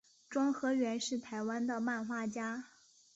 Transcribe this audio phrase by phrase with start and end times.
[0.31, 2.69] 庄河源是台湾的漫画家。